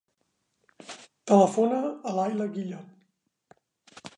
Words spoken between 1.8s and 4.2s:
a l'Ayla Guillot.